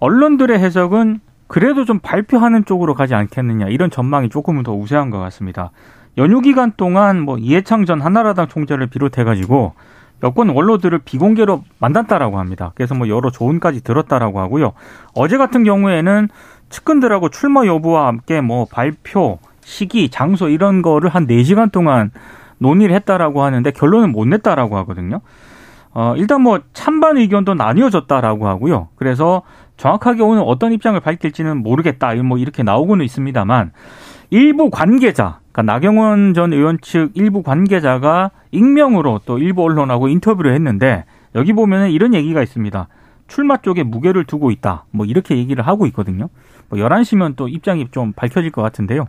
언론들의 0.00 0.58
해석은 0.58 1.20
그래도 1.46 1.84
좀 1.84 2.00
발표하는 2.00 2.64
쪽으로 2.64 2.94
가지 2.94 3.14
않겠느냐 3.14 3.68
이런 3.68 3.88
전망이 3.88 4.30
조금은 4.30 4.64
더 4.64 4.74
우세한 4.74 5.10
것 5.10 5.20
같습니다. 5.20 5.70
연휴 6.18 6.40
기간 6.40 6.72
동안 6.76 7.20
뭐 7.20 7.38
이해창 7.38 7.84
전 7.84 8.00
한나라당 8.00 8.48
총재를 8.48 8.88
비롯해가지고 8.88 9.74
여권 10.24 10.48
원로들을 10.48 10.98
비공개로 11.04 11.62
만났다라고 11.78 12.40
합니다. 12.40 12.72
그래서 12.74 12.96
뭐 12.96 13.08
여러 13.08 13.30
조언까지 13.30 13.84
들었다라고 13.84 14.40
하고요. 14.40 14.72
어제 15.14 15.38
같은 15.38 15.62
경우에는 15.62 16.28
측근들하고 16.68 17.28
출마 17.28 17.64
여부와 17.64 18.08
함께 18.08 18.40
뭐 18.40 18.66
발표, 18.68 19.38
시기, 19.60 20.08
장소 20.08 20.48
이런 20.48 20.82
거를 20.82 21.10
한 21.10 21.28
4시간 21.28 21.70
동안 21.70 22.10
논의를 22.62 22.94
했다라고 22.96 23.42
하는데 23.42 23.70
결론은 23.72 24.12
못 24.12 24.26
냈다라고 24.26 24.76
하거든요. 24.78 25.20
어, 25.94 26.14
일단 26.16 26.40
뭐 26.40 26.60
찬반 26.72 27.18
의견도 27.18 27.54
나뉘어졌다라고 27.54 28.48
하고요. 28.48 28.88
그래서 28.96 29.42
정확하게 29.76 30.22
오늘 30.22 30.42
어떤 30.46 30.72
입장을 30.72 30.98
밝힐지는 30.98 31.58
모르겠다. 31.58 32.14
뭐 32.22 32.38
이렇게 32.38 32.62
나오고는 32.62 33.04
있습니다만 33.04 33.72
일부 34.30 34.70
관계자, 34.70 35.40
그러니까 35.52 35.74
나경원 35.74 36.32
전 36.32 36.54
의원 36.54 36.78
측 36.80 37.10
일부 37.14 37.42
관계자가 37.42 38.30
익명으로 38.52 39.20
또 39.26 39.38
일부 39.38 39.62
언론하고 39.62 40.08
인터뷰를 40.08 40.54
했는데 40.54 41.04
여기 41.34 41.52
보면은 41.52 41.90
이런 41.90 42.14
얘기가 42.14 42.42
있습니다. 42.42 42.88
출마 43.28 43.58
쪽에 43.58 43.82
무게를 43.82 44.24
두고 44.24 44.50
있다. 44.50 44.84
뭐 44.90 45.04
이렇게 45.04 45.36
얘기를 45.36 45.66
하고 45.66 45.86
있거든요. 45.86 46.28
뭐 46.68 46.78
11시면 46.78 47.36
또 47.36 47.48
입장이 47.48 47.88
좀 47.90 48.12
밝혀질 48.12 48.50
것 48.50 48.62
같은데요. 48.62 49.08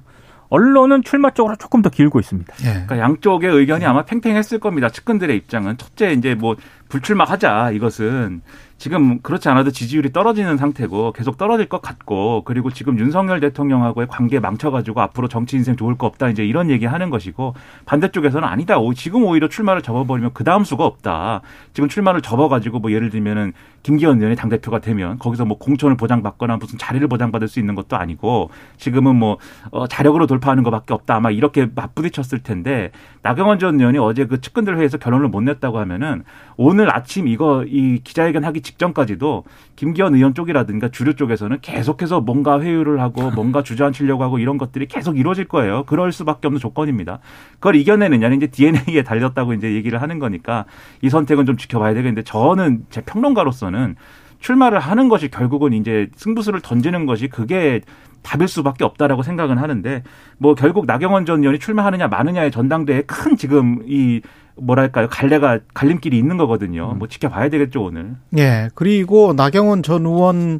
언론은 0.53 1.01
출마 1.01 1.31
쪽으로 1.31 1.55
조금 1.55 1.81
더 1.81 1.89
길고 1.89 2.19
있습니다. 2.19 2.53
예. 2.61 2.71
그러니까 2.73 2.99
양쪽의 2.99 3.49
의견이 3.49 3.85
아마 3.85 4.05
팽팽했을 4.05 4.59
겁니다. 4.59 4.87
측근들의 4.87 5.35
입장은 5.35 5.79
첫째 5.79 6.11
이제 6.11 6.35
뭐 6.35 6.55
불출마하자 6.93 7.71
이것은 7.71 8.41
지금 8.77 9.21
그렇지 9.21 9.47
않아도 9.47 9.71
지지율이 9.71 10.11
떨어지는 10.11 10.57
상태고 10.57 11.13
계속 11.13 11.37
떨어질 11.37 11.67
것 11.67 11.81
같고 11.81 12.43
그리고 12.43 12.69
지금 12.69 12.99
윤석열 12.99 13.39
대통령하고의 13.39 14.07
관계 14.07 14.39
망쳐가지고 14.39 14.99
앞으로 14.99 15.29
정치 15.29 15.55
인생 15.55 15.77
좋을 15.77 15.97
거 15.97 16.05
없다 16.05 16.29
이제 16.29 16.45
이런 16.45 16.69
얘기 16.69 16.85
하는 16.85 17.09
것이고 17.09 17.55
반대쪽에서는 17.85 18.45
아니다. 18.45 18.77
오, 18.79 18.93
지금 18.93 19.23
오히려 19.23 19.47
출마를 19.47 19.81
접어버리면 19.81 20.31
그 20.33 20.43
다음 20.43 20.65
수가 20.65 20.85
없다. 20.85 21.41
지금 21.71 21.87
출마를 21.87 22.21
접어가지고 22.21 22.79
뭐 22.79 22.91
예를 22.91 23.09
들면은 23.09 23.53
김기현 23.83 24.17
의원이 24.17 24.35
당 24.35 24.49
대표가 24.49 24.79
되면 24.79 25.17
거기서 25.17 25.45
뭐 25.45 25.57
공천을 25.57 25.95
보장받거나 25.95 26.57
무슨 26.57 26.77
자리를 26.77 27.07
보장받을 27.07 27.47
수 27.47 27.59
있는 27.59 27.75
것도 27.75 27.95
아니고 27.95 28.49
지금은 28.77 29.15
뭐 29.15 29.37
어, 29.71 29.87
자력으로 29.87 30.27
돌파하는 30.27 30.63
것밖에 30.63 30.93
없다. 30.93 31.15
아마 31.15 31.31
이렇게 31.31 31.69
맞부딪혔을 31.73 32.43
텐데 32.43 32.91
나경원 33.21 33.59
전 33.59 33.79
의원이 33.79 33.97
어제 33.97 34.25
그 34.25 34.41
측근들 34.41 34.75
회의에서 34.75 34.97
결론을 34.97 35.29
못 35.29 35.41
냈다고 35.41 35.79
하면은 35.79 36.23
오늘 36.57 36.82
아침 36.89 37.27
이거 37.27 37.63
이 37.67 37.99
기자회견 38.03 38.43
하기 38.45 38.61
직전까지도 38.61 39.43
김기현 39.75 40.15
의원 40.15 40.33
쪽이라든가 40.33 40.89
주류 40.89 41.15
쪽에서는 41.15 41.59
계속해서 41.61 42.21
뭔가 42.21 42.61
회유를 42.61 43.01
하고 43.01 43.31
뭔가 43.31 43.63
주저앉히려고 43.63 44.23
하고 44.23 44.39
이런 44.39 44.57
것들이 44.57 44.87
계속 44.87 45.17
이루어질 45.17 45.45
거예요. 45.45 45.83
그럴 45.85 46.11
수밖에 46.11 46.47
없는 46.47 46.59
조건입니다. 46.59 47.19
그걸 47.55 47.75
이겨내느냐는 47.75 48.37
이제 48.37 48.47
DNA에 48.47 49.03
달렸다고 49.03 49.53
이제 49.53 49.73
얘기를 49.73 50.01
하는 50.01 50.19
거니까 50.19 50.65
이 51.01 51.09
선택은 51.09 51.45
좀 51.45 51.57
지켜봐야 51.57 51.93
되겠는데 51.93 52.23
저는 52.23 52.85
제 52.89 53.01
평론가로서는 53.01 53.95
출마를 54.39 54.79
하는 54.79 55.07
것이 55.07 55.29
결국은 55.29 55.71
이제 55.71 56.09
승부수를 56.15 56.59
던지는 56.59 57.05
것이 57.05 57.29
그게 57.29 57.79
답일 58.23 58.47
수밖에 58.47 58.83
없다라고 58.83 59.21
생각은 59.21 59.57
하는데 59.57 60.03
뭐 60.37 60.55
결국 60.55 60.85
나경원 60.85 61.25
전 61.25 61.41
의원이 61.41 61.59
출마하느냐 61.59 62.07
마느냐의 62.07 62.51
전당대회 62.51 63.03
큰 63.03 63.37
지금 63.37 63.83
이 63.87 64.21
뭐랄까요 64.55 65.07
갈래가 65.09 65.59
갈림길이 65.73 66.17
있는 66.17 66.37
거거든요. 66.37 66.93
뭐 66.93 67.07
지켜봐야 67.07 67.49
되겠죠 67.49 67.83
오늘. 67.83 68.15
예. 68.37 68.69
그리고 68.75 69.33
나경원 69.33 69.83
전 69.83 70.05
의원 70.05 70.59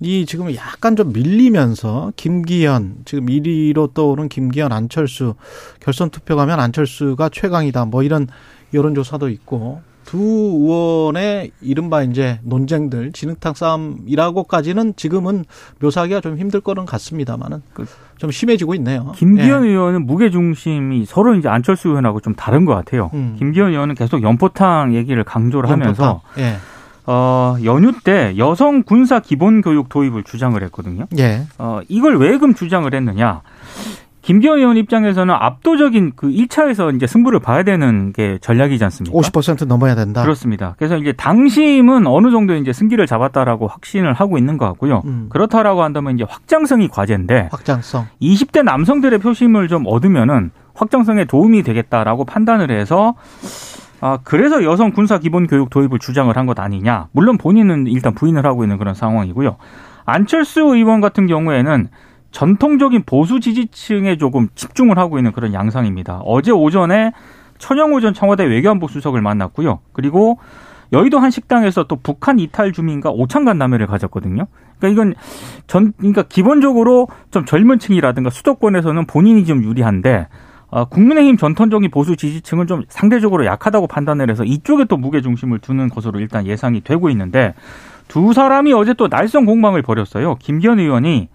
이 0.00 0.26
지금 0.26 0.52
약간 0.56 0.96
좀 0.96 1.12
밀리면서 1.12 2.12
김기현 2.16 3.02
지금 3.04 3.26
1위로 3.26 3.94
떠오른 3.94 4.28
김기현 4.28 4.72
안철수 4.72 5.34
결선 5.78 6.10
투표 6.10 6.34
가면 6.34 6.58
안철수가 6.58 7.28
최강이다. 7.28 7.84
뭐 7.84 8.02
이런 8.02 8.26
여론조사도 8.74 9.28
있고 9.28 9.82
두 10.04 10.18
의원의 10.18 11.52
이른바 11.60 12.02
이제 12.02 12.38
논쟁들 12.42 13.12
진흙탕 13.12 13.54
싸움이라고까지는 13.54 14.94
지금은 14.96 15.44
묘사하기가 15.80 16.20
좀 16.20 16.38
힘들 16.38 16.60
거는 16.60 16.84
같습니다만은 16.86 17.62
그- 17.72 17.86
좀 18.18 18.30
심해지고 18.30 18.74
있네요. 18.76 19.12
김기현 19.16 19.64
예. 19.64 19.70
의원은 19.70 20.06
무게 20.06 20.30
중심이 20.30 21.04
서로 21.06 21.34
이제 21.34 21.48
안철수 21.48 21.88
의원하고 21.88 22.20
좀 22.20 22.34
다른 22.34 22.64
것 22.64 22.74
같아요. 22.74 23.10
음. 23.14 23.34
김기현 23.38 23.70
의원은 23.70 23.94
계속 23.96 24.22
연포탕 24.22 24.94
얘기를 24.94 25.24
강조를 25.24 25.68
하면서 25.70 26.20
예. 26.38 26.56
어, 27.04 27.56
연휴 27.64 27.90
때 28.04 28.34
여성 28.38 28.84
군사 28.84 29.18
기본 29.18 29.60
교육 29.60 29.88
도입을 29.88 30.22
주장을 30.22 30.62
했거든요. 30.62 31.06
예. 31.18 31.42
어, 31.58 31.80
이걸 31.88 32.16
왜 32.18 32.38
금 32.38 32.54
주장을 32.54 32.92
했느냐? 32.94 33.40
김기현 34.22 34.58
의원 34.58 34.76
입장에서는 34.76 35.34
압도적인 35.34 36.12
그 36.16 36.28
1차에서 36.28 36.94
이제 36.94 37.06
승부를 37.06 37.40
봐야 37.40 37.64
되는 37.64 38.12
게 38.12 38.38
전략이지 38.40 38.82
않습니까? 38.84 39.16
50% 39.18 39.66
넘어야 39.66 39.94
된다. 39.96 40.22
그렇습니다. 40.22 40.74
그래서 40.78 40.96
이제 40.96 41.12
당심은 41.12 42.06
어느 42.06 42.30
정도 42.30 42.54
이제 42.54 42.72
승기를 42.72 43.06
잡았다라고 43.06 43.66
확신을 43.66 44.12
하고 44.12 44.38
있는 44.38 44.58
것 44.58 44.66
같고요. 44.66 45.02
음. 45.04 45.26
그렇다라고 45.28 45.82
한다면 45.82 46.14
이제 46.14 46.24
확장성이 46.28 46.88
과제인데 46.88 47.48
확장성. 47.50 48.06
20대 48.22 48.62
남성들의 48.62 49.18
표심을 49.18 49.66
좀 49.68 49.84
얻으면은 49.86 50.50
확장성에 50.74 51.24
도움이 51.24 51.62
되겠다라고 51.64 52.24
판단을 52.24 52.70
해서 52.70 53.14
아 54.00 54.18
그래서 54.24 54.64
여성 54.64 54.90
군사 54.92 55.18
기본 55.18 55.46
교육 55.46 55.70
도입을 55.70 55.98
주장을 55.98 56.34
한 56.36 56.46
것 56.46 56.58
아니냐. 56.58 57.08
물론 57.12 57.38
본인은 57.38 57.86
일단 57.88 58.14
부인을 58.14 58.46
하고 58.46 58.64
있는 58.64 58.78
그런 58.78 58.94
상황이고요. 58.94 59.56
안철수 60.04 60.60
의원 60.60 61.00
같은 61.00 61.26
경우에는 61.26 61.88
전통적인 62.32 63.04
보수 63.04 63.40
지지층에 63.40 64.16
조금 64.16 64.48
집중을 64.54 64.98
하고 64.98 65.18
있는 65.18 65.32
그런 65.32 65.54
양상입니다. 65.54 66.22
어제 66.24 66.50
오전에 66.50 67.12
천영호 67.58 68.00
전 68.00 68.12
청와대 68.12 68.44
외교안보 68.44 68.88
수석을 68.88 69.22
만났고요. 69.22 69.80
그리고 69.92 70.38
여의도 70.92 71.18
한 71.18 71.30
식당에서 71.30 71.84
또 71.84 71.96
북한 71.96 72.38
이탈 72.38 72.72
주민과 72.72 73.10
오찬 73.10 73.44
간담회를 73.44 73.86
가졌거든요. 73.86 74.46
그러니까 74.78 74.88
이건 74.88 75.14
전 75.66 75.92
그러니까 75.96 76.22
기본적으로 76.22 77.08
좀 77.30 77.44
젊은 77.44 77.78
층이라든가 77.78 78.30
수도권에서는 78.30 79.06
본인이 79.06 79.44
좀 79.44 79.62
유리한데 79.62 80.28
어, 80.68 80.86
국민의힘 80.86 81.36
전통적인 81.36 81.90
보수 81.90 82.16
지지층은 82.16 82.66
좀 82.66 82.82
상대적으로 82.88 83.44
약하다고 83.44 83.86
판단을 83.86 84.30
해서 84.30 84.42
이쪽에 84.42 84.86
또 84.86 84.96
무게 84.96 85.20
중심을 85.20 85.58
두는 85.58 85.90
것으로 85.90 86.18
일단 86.18 86.46
예상이 86.46 86.80
되고 86.80 87.10
있는데 87.10 87.54
두 88.08 88.32
사람이 88.32 88.72
어제 88.72 88.94
또 88.94 89.08
날선 89.08 89.44
공방을 89.46 89.82
벌였어요. 89.82 90.36
김기현 90.36 90.78
의원이 90.78 91.28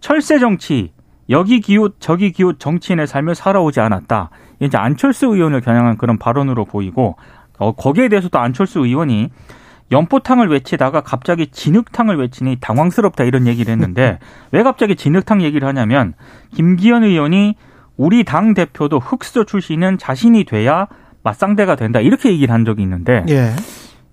철새 0.00 0.38
정치 0.38 0.92
여기 1.28 1.60
기웃 1.60 1.96
저기 2.00 2.32
기웃 2.32 2.58
정치인의 2.58 3.06
삶을 3.06 3.34
살아오지 3.34 3.80
않았다. 3.80 4.30
이제 4.60 4.76
안철수 4.76 5.26
의원을 5.26 5.60
겨냥한 5.60 5.96
그런 5.96 6.18
발언으로 6.18 6.64
보이고 6.64 7.16
어, 7.58 7.72
거기에 7.72 8.08
대해서도 8.08 8.38
안철수 8.38 8.80
의원이 8.80 9.30
연포탕을 9.92 10.48
외치다가 10.48 11.00
갑자기 11.00 11.48
진흙탕을 11.48 12.16
외치니 12.16 12.58
당황스럽다 12.60 13.24
이런 13.24 13.46
얘기를 13.46 13.72
했는데 13.72 14.18
왜 14.52 14.62
갑자기 14.62 14.96
진흙탕 14.96 15.42
얘기를 15.42 15.66
하냐면 15.66 16.14
김기현 16.54 17.04
의원이 17.04 17.56
우리 17.96 18.24
당 18.24 18.54
대표도 18.54 18.98
흑수저 18.98 19.44
출신은 19.44 19.98
자신이 19.98 20.44
돼야 20.44 20.86
맞상대가 21.22 21.76
된다 21.76 22.00
이렇게 22.00 22.30
얘기를 22.30 22.52
한 22.52 22.64
적이 22.64 22.82
있는데 22.82 23.24
예. 23.28 23.50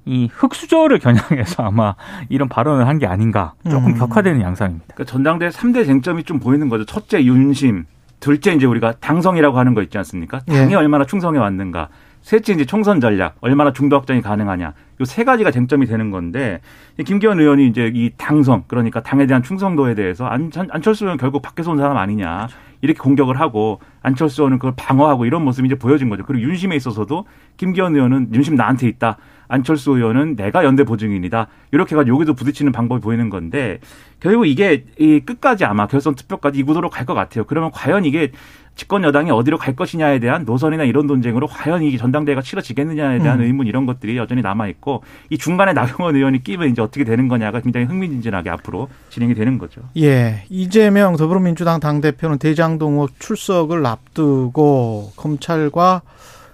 이 0.07 0.29
흑수저를 0.31 0.99
겨냥해서 0.99 1.63
아마 1.63 1.95
이런 2.29 2.47
발언을 2.49 2.87
한 2.87 2.97
게 2.97 3.05
아닌가 3.05 3.53
조금 3.69 3.91
음. 3.91 3.97
격화되는 3.97 4.41
양상입니다. 4.41 4.85
그러니까 4.95 5.03
전당대 5.11 5.49
3대 5.49 5.85
쟁점이 5.85 6.23
좀 6.23 6.39
보이는 6.39 6.67
거죠. 6.69 6.83
첫째 6.85 7.23
윤심, 7.23 7.85
둘째 8.19 8.53
이제 8.53 8.65
우리가 8.65 8.93
당성이라고 8.99 9.59
하는 9.59 9.75
거 9.75 9.83
있지 9.83 9.97
않습니까? 9.99 10.39
당에 10.47 10.71
예. 10.71 10.75
얼마나 10.75 11.05
충성해 11.05 11.37
왔는가. 11.37 11.89
셋째 12.23 12.53
이제 12.53 12.65
총선 12.65 12.99
전략, 12.99 13.35
얼마나 13.41 13.71
중도 13.71 13.95
확장이 13.95 14.21
가능하냐. 14.21 14.73
요 14.99 15.05
세 15.05 15.23
가지가 15.23 15.51
쟁점이 15.51 15.85
되는 15.85 16.09
건데 16.09 16.59
이 16.97 17.03
김기현 17.03 17.39
의원이 17.39 17.67
이제 17.67 17.91
이 17.93 18.09
당성 18.17 18.63
그러니까 18.67 19.03
당에 19.03 19.27
대한 19.27 19.43
충성도에 19.43 19.93
대해서 19.93 20.25
안, 20.25 20.51
안철수 20.71 21.05
의원 21.05 21.17
결국 21.19 21.43
밖에서 21.43 21.69
온 21.71 21.77
사람 21.77 21.97
아니냐 21.97 22.47
이렇게 22.81 22.97
공격을 22.97 23.39
하고 23.39 23.79
안철수 24.01 24.41
의원은 24.41 24.57
그걸 24.57 24.73
방어하고 24.75 25.25
이런 25.25 25.43
모습이 25.43 25.67
이제 25.67 25.75
보여진 25.75 26.09
거죠. 26.09 26.23
그리고 26.25 26.47
윤심에 26.49 26.75
있어서도 26.75 27.25
김기현 27.57 27.95
의원은 27.95 28.33
윤심 28.33 28.55
나한테 28.55 28.87
있다. 28.87 29.17
안철수 29.47 29.91
의원은 29.91 30.35
내가 30.35 30.63
연대 30.63 30.83
보증인이다. 30.83 31.47
이렇게 31.71 31.95
해가지고 31.95 32.15
여기도 32.15 32.33
부딪히는 32.33 32.71
방법이 32.71 33.01
보이는 33.01 33.29
건데 33.29 33.79
결국 34.19 34.45
이게 34.47 34.85
이 34.99 35.19
끝까지 35.19 35.65
아마 35.65 35.87
결선 35.87 36.15
투표까지 36.15 36.59
이 36.59 36.63
구도로 36.63 36.89
갈 36.89 37.05
것 37.07 37.13
같아요. 37.13 37.45
그러면 37.45 37.71
과연 37.71 38.03
이게 38.03 38.31
집권 38.75 39.03
여당이 39.03 39.31
어디로 39.31 39.57
갈 39.57 39.75
것이냐에 39.75 40.19
대한 40.19 40.43
노선이나 40.45 40.83
이런 40.83 41.07
논쟁으로 41.07 41.47
과연 41.47 41.81
이 41.81 41.97
전당대회가 41.97 42.41
치러지겠느냐에 42.43 43.19
대한 43.19 43.39
음. 43.39 43.45
의문 43.45 43.65
이런 43.65 43.85
것들이 43.87 44.17
여전히 44.17 44.41
남아 44.43 44.67
있고 44.67 45.03
이 45.31 45.37
중간에 45.37 45.73
나경원 45.73 46.15
의원이 46.15 46.43
끼면 46.43 46.69
이제 46.69 46.81
어떻게 46.81 47.03
되는 47.03 47.27
거냐가 47.27 47.59
굉장히 47.61 47.87
흥미진진하게 47.87 48.49
앞으로 48.51 48.87
진행이 49.09 49.33
되는 49.33 49.57
거죠. 49.57 49.81
예. 49.97 50.43
이재명 50.49 51.15
더불어민주당 51.15 51.79
당 51.79 52.01
대표는 52.01 52.37
대장동 52.37 52.93
의혹 52.95 53.19
출석을 53.19 53.83
앞두고 53.85 55.13
검찰과 55.15 56.01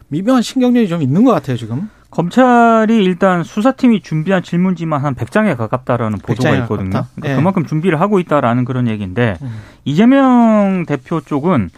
미묘한 0.07 0.41
신경전이 0.43 0.87
좀 0.87 1.01
있는 1.01 1.23
것 1.23 1.31
같아요, 1.31 1.57
지금. 1.57 1.89
검찰이 2.13 3.03
일단 3.03 3.43
수사팀이 3.43 4.01
준비한 4.01 4.43
질문지만 4.43 5.03
한 5.03 5.15
100장에 5.15 5.57
가깝다라는 5.57 6.19
보도가 6.19 6.49
100장에 6.49 6.61
있거든요. 6.61 6.89
가깝다? 6.91 7.09
그러니까 7.15 7.31
예. 7.31 7.35
그만큼 7.35 7.65
준비를 7.65 7.99
하고 7.99 8.19
있다라는 8.19 8.65
그런 8.65 8.87
얘기인데 8.87 9.35
음. 9.41 9.61
이재명 9.83 10.85
대표 10.87 11.21
쪽은 11.21 11.69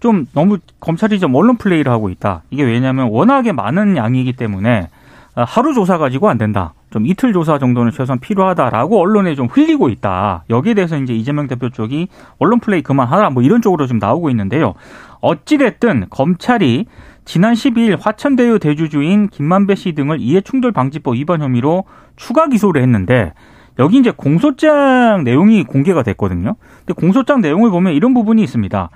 좀 0.00 0.26
너무 0.34 0.58
검찰이 0.80 1.20
좀 1.20 1.34
언론 1.34 1.56
플레이를 1.56 1.90
하고 1.92 2.10
있다. 2.10 2.42
이게 2.50 2.64
왜냐하면 2.64 3.08
워낙에 3.10 3.52
많은 3.52 3.96
양이기 3.96 4.32
때문에 4.34 4.88
아, 5.36 5.44
하루 5.44 5.74
조사 5.74 5.98
가지고 5.98 6.30
안 6.30 6.38
된다. 6.38 6.72
좀 6.90 7.06
이틀 7.06 7.32
조사 7.32 7.58
정도는 7.58 7.92
최소한 7.92 8.18
필요하다라고 8.18 8.98
언론에 8.98 9.34
좀 9.34 9.48
흘리고 9.50 9.90
있다. 9.90 10.44
여기에 10.48 10.74
대해서 10.74 10.96
이제 10.96 11.12
이재명 11.12 11.46
대표 11.46 11.68
쪽이 11.68 12.08
언론 12.38 12.58
플레이 12.58 12.82
그만하라 12.82 13.30
뭐 13.30 13.42
이런 13.42 13.60
쪽으로 13.60 13.86
좀 13.86 13.98
나오고 13.98 14.30
있는데요. 14.30 14.74
어찌됐든 15.20 16.06
검찰이 16.10 16.86
지난 17.26 17.54
12일 17.54 17.98
화천대유 18.00 18.60
대주주인 18.60 19.28
김만배 19.28 19.74
씨 19.74 19.92
등을 19.92 20.20
이해충돌 20.20 20.70
방지법 20.70 21.16
위반 21.16 21.42
혐의로 21.42 21.84
추가 22.14 22.46
기소를 22.46 22.80
했는데 22.80 23.34
여기 23.80 23.98
이제 23.98 24.12
공소장 24.16 25.24
내용이 25.24 25.64
공개가 25.64 26.04
됐거든요. 26.04 26.54
근데 26.78 26.94
공소장 26.94 27.40
내용을 27.40 27.70
보면 27.70 27.94
이런 27.94 28.14
부분이 28.14 28.42
있습니다. 28.44 28.90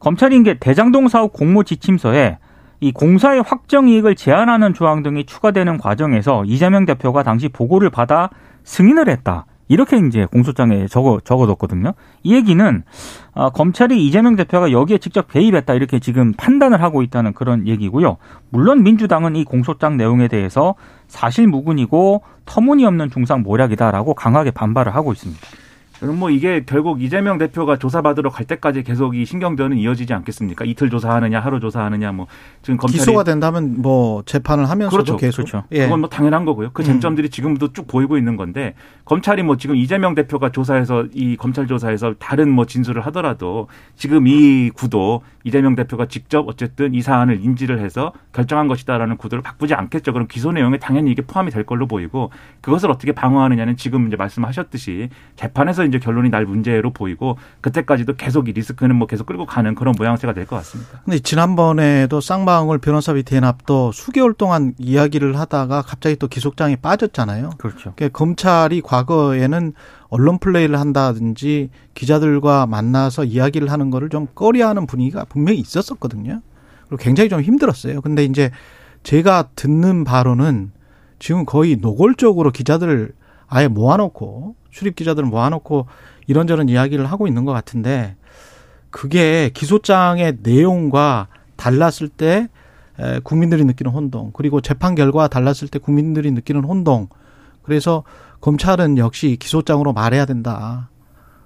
검찰이 0.00 0.36
이게 0.36 0.58
대장동 0.58 1.06
사업 1.06 1.32
공모 1.32 1.62
지침서에 1.62 2.38
이 2.80 2.90
공사의 2.90 3.44
확정 3.46 3.88
이익을 3.88 4.16
제한하는 4.16 4.74
조항 4.74 5.04
등이 5.04 5.24
추가되는 5.24 5.78
과정에서 5.78 6.44
이재명 6.46 6.86
대표가 6.86 7.22
당시 7.22 7.48
보고를 7.48 7.90
받아 7.90 8.30
승인을 8.64 9.08
했다. 9.08 9.46
이렇게 9.70 9.98
이제 9.98 10.26
공소장에 10.26 10.88
적어 10.88 11.20
적어뒀거든요. 11.22 11.94
이 12.24 12.34
얘기는 12.34 12.82
아, 13.34 13.50
검찰이 13.50 14.04
이재명 14.04 14.34
대표가 14.34 14.72
여기에 14.72 14.98
직접 14.98 15.30
개입했다 15.32 15.74
이렇게 15.74 16.00
지금 16.00 16.32
판단을 16.32 16.82
하고 16.82 17.02
있다는 17.02 17.32
그런 17.34 17.68
얘기고요. 17.68 18.16
물론 18.50 18.82
민주당은 18.82 19.36
이 19.36 19.44
공소장 19.44 19.96
내용에 19.96 20.26
대해서 20.26 20.74
사실 21.06 21.46
무근이고 21.46 22.22
터무니없는 22.46 23.10
중상 23.10 23.42
모략이다라고 23.42 24.14
강하게 24.14 24.50
반발을 24.50 24.92
하고 24.92 25.12
있습니다. 25.12 25.40
그럼 26.00 26.18
뭐 26.18 26.30
이게 26.30 26.64
결국 26.64 27.02
이재명 27.02 27.36
대표가 27.36 27.76
조사받으러 27.76 28.30
갈 28.30 28.46
때까지 28.46 28.82
계속 28.82 29.14
이 29.14 29.26
신경전은 29.26 29.76
이어지지 29.76 30.14
않겠습니까? 30.14 30.64
이틀 30.64 30.88
조사하느냐, 30.88 31.40
하루 31.40 31.60
조사하느냐, 31.60 32.12
뭐 32.12 32.26
지금 32.62 32.78
검찰이 32.78 33.00
기소가 33.00 33.22
된다면 33.22 33.76
뭐 33.82 34.22
재판을 34.24 34.68
하면서도 34.68 35.04
그렇죠. 35.04 35.16
계속 35.18 35.44
그렇죠. 35.44 35.64
예. 35.72 35.84
그건 35.84 36.00
뭐 36.00 36.08
당연한 36.08 36.46
거고요. 36.46 36.70
그 36.72 36.82
음. 36.82 36.84
쟁점들이 36.84 37.28
지금도 37.28 37.74
쭉 37.74 37.86
보이고 37.86 38.16
있는 38.16 38.36
건데 38.36 38.74
검찰이 39.04 39.42
뭐 39.42 39.58
지금 39.58 39.76
이재명 39.76 40.14
대표가 40.14 40.50
조사해서 40.50 41.06
이 41.12 41.36
검찰 41.36 41.66
조사에서 41.66 42.14
다른 42.18 42.50
뭐 42.50 42.64
진술을 42.64 43.04
하더라도 43.06 43.68
지금 43.94 44.26
이 44.26 44.70
구도 44.70 45.22
이재명 45.44 45.74
대표가 45.74 46.06
직접 46.06 46.48
어쨌든 46.48 46.94
이 46.94 47.02
사안을 47.02 47.40
인지를 47.42 47.78
해서 47.80 48.12
결정한 48.32 48.68
것이다라는 48.68 49.16
구도를 49.16 49.42
바꾸지 49.42 49.74
않겠죠. 49.74 50.12
그럼 50.12 50.28
기소 50.28 50.52
내용에 50.52 50.78
당연히 50.78 51.10
이게 51.10 51.22
포함이 51.22 51.50
될 51.50 51.64
걸로 51.64 51.86
보이고 51.86 52.30
그것을 52.60 52.90
어떻게 52.90 53.12
방어하느냐는 53.12 53.76
지금 53.76 54.06
이제 54.06 54.16
말씀하셨듯이 54.16 55.08
재판에서 55.36 55.84
이제 55.90 55.98
결론이 55.98 56.30
날 56.30 56.46
문제로 56.46 56.90
보이고 56.90 57.36
그때까지도 57.60 58.16
계속 58.16 58.48
이 58.48 58.52
리스크는 58.52 58.96
뭐 58.96 59.06
계속 59.06 59.26
끌고 59.26 59.44
가는 59.46 59.74
그런 59.74 59.94
모양새가 59.98 60.32
될 60.32 60.46
것 60.46 60.56
같습니다. 60.56 61.02
근데 61.04 61.18
지난번에도 61.18 62.20
쌍방울 62.20 62.78
변호사비 62.78 63.24
대납도 63.24 63.92
수개월 63.92 64.32
동안 64.32 64.74
이야기를 64.78 65.38
하다가 65.38 65.82
갑자기 65.82 66.16
또 66.16 66.28
기속장에 66.28 66.76
빠졌잖아요. 66.76 67.50
그렇죠. 67.58 67.92
그러니까 67.94 68.08
검찰이 68.16 68.80
과거에는 68.80 69.74
언론 70.08 70.38
플레이를 70.38 70.80
한다든지 70.80 71.70
기자들과 71.94 72.66
만나서 72.66 73.24
이야기를 73.24 73.70
하는 73.70 73.90
거를 73.90 74.08
좀 74.08 74.26
꺼려하는 74.34 74.86
분위기가 74.86 75.24
분명히 75.24 75.58
있었었거든요. 75.58 76.40
그리고 76.88 77.02
굉장히 77.02 77.28
좀 77.28 77.40
힘들었어요. 77.40 78.00
근데 78.00 78.24
이제 78.24 78.50
제가 79.02 79.50
듣는 79.54 80.04
바로는 80.04 80.72
지금 81.18 81.44
거의 81.44 81.76
노골적으로 81.76 82.50
기자들을 82.50 83.12
아예 83.50 83.68
모아놓고 83.68 84.54
출입 84.70 84.96
기자들을 84.96 85.28
모아놓고 85.28 85.86
이런저런 86.26 86.68
이야기를 86.68 87.04
하고 87.06 87.26
있는 87.26 87.44
것 87.44 87.52
같은데 87.52 88.16
그게 88.90 89.50
기소장의 89.52 90.38
내용과 90.42 91.28
달랐을 91.56 92.08
때 92.08 92.48
에, 92.98 93.18
국민들이 93.20 93.64
느끼는 93.64 93.92
혼동 93.92 94.30
그리고 94.32 94.60
재판 94.60 94.94
결과 94.94 95.28
달랐을 95.28 95.68
때 95.68 95.78
국민들이 95.78 96.30
느끼는 96.30 96.64
혼동 96.64 97.08
그래서 97.62 98.04
검찰은 98.40 98.96
역시 98.98 99.36
기소장으로 99.38 99.92
말해야 99.92 100.24
된다. 100.24 100.88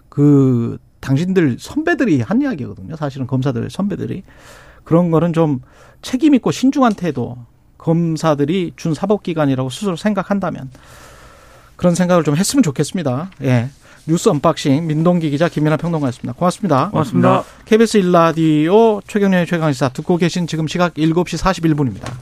그 0.09 0.79
당신들 1.01 1.57
선배들이 1.59 2.21
한 2.21 2.41
이야기거든요. 2.41 2.97
사실은 2.97 3.27
검사들 3.27 3.69
선배들이 3.69 4.23
그런 4.85 5.11
거는 5.11 5.33
좀 5.33 5.61
책임 6.03 6.35
있고 6.35 6.51
신중한 6.51 6.95
태도 6.95 7.37
검사들이 7.79 8.75
준 8.77 8.95
사법기관이라고 8.95 9.71
스스로 9.71 9.97
생각한다면 9.97 10.71
그런 11.77 11.95
생각을 11.95 12.25
좀 12.25 12.37
했으면 12.37 12.63
좋겠습니다. 12.63 13.31
예. 13.43 13.69
뉴스 14.07 14.29
unboxing 14.29 14.87
민동기 14.87 15.31
기자 15.31 15.49
김민아 15.49 15.77
평론가였습니다. 15.79 16.35
고맙습니다. 16.35 16.91
고맙습니다. 16.91 17.45
KBS 17.65 17.97
1라디오 17.99 19.01
최경영의 19.07 19.47
최강시사 19.47 19.89
듣고 19.91 20.19
계신 20.19 20.47
지금 20.47 20.67
시각 20.67 20.95
7시 20.95 21.39
41분입니다. 21.39 22.13